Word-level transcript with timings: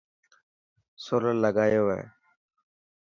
سولر 1.03 1.35
لگايو 1.43 1.81
هي. 1.93 2.03